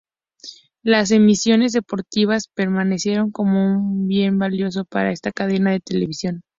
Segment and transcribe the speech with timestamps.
[0.81, 6.41] Las emisiones deportivas permanecieron como un bien valioso para esa cadena de televisión.